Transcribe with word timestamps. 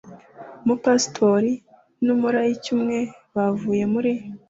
Umupastori 0.63 1.51
n 2.05 2.07
umulayiki 2.15 2.69
umwe 2.77 2.99
bavuye 3.35 3.83
muri 3.93 4.11